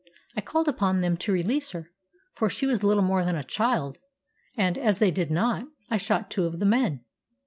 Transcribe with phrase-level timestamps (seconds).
[0.35, 1.91] I called upon them to release her,
[2.33, 3.99] for she was little more than a child;
[4.57, 7.01] and, as they did not, I shot two of the men.